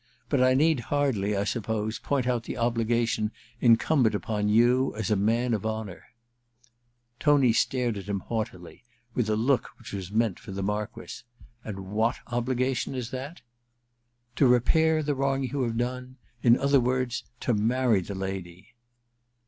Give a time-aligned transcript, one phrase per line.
[0.29, 5.15] But I need hardly, I suppose, point out the obligation incumbent upon you as a
[5.15, 6.05] man of honour/
[7.19, 8.83] Tony stared at him haughtily,
[9.13, 11.23] with a look which was meant for the Marquess.
[11.63, 13.43] *And what obligation is that?'
[14.37, 18.69] *To repair the wrong you have done— in other words, to marry the lady.